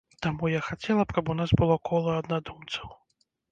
Таму 0.25 0.49
я 0.51 0.61
хацела 0.67 1.01
б, 1.09 1.17
каб 1.17 1.29
у 1.35 1.35
нас 1.41 1.53
было 1.63 1.77
кола 1.91 2.17
аднадумцаў. 2.25 2.87